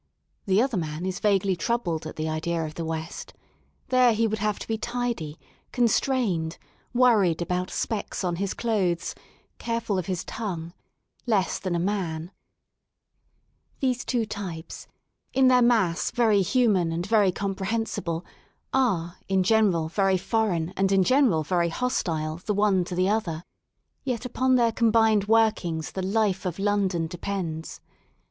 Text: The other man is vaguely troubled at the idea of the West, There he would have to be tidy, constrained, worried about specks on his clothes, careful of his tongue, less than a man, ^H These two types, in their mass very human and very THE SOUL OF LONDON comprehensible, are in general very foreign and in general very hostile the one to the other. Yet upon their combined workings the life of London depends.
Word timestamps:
The 0.47 0.63
other 0.63 0.77
man 0.77 1.05
is 1.05 1.19
vaguely 1.19 1.55
troubled 1.55 2.07
at 2.07 2.15
the 2.15 2.27
idea 2.27 2.65
of 2.65 2.73
the 2.73 2.83
West, 2.83 3.35
There 3.89 4.13
he 4.15 4.25
would 4.25 4.39
have 4.39 4.57
to 4.57 4.67
be 4.67 4.75
tidy, 4.75 5.37
constrained, 5.71 6.57
worried 6.91 7.39
about 7.39 7.69
specks 7.69 8.23
on 8.23 8.37
his 8.37 8.55
clothes, 8.55 9.13
careful 9.59 9.99
of 9.99 10.07
his 10.07 10.23
tongue, 10.23 10.73
less 11.27 11.59
than 11.59 11.75
a 11.75 11.79
man, 11.79 12.31
^H 12.31 13.79
These 13.79 14.03
two 14.05 14.25
types, 14.25 14.87
in 15.33 15.49
their 15.49 15.61
mass 15.61 16.09
very 16.09 16.41
human 16.41 16.91
and 16.91 17.05
very 17.05 17.29
THE 17.29 17.29
SOUL 17.29 17.29
OF 17.29 17.29
LONDON 17.29 17.33
comprehensible, 17.57 18.25
are 18.73 19.17
in 19.27 19.43
general 19.43 19.87
very 19.87 20.17
foreign 20.17 20.71
and 20.75 20.91
in 20.91 21.03
general 21.03 21.43
very 21.43 21.69
hostile 21.69 22.37
the 22.37 22.55
one 22.55 22.83
to 22.85 22.95
the 22.95 23.07
other. 23.09 23.43
Yet 24.03 24.25
upon 24.25 24.55
their 24.55 24.71
combined 24.71 25.25
workings 25.25 25.91
the 25.91 26.01
life 26.01 26.47
of 26.47 26.57
London 26.57 27.05
depends. 27.05 27.81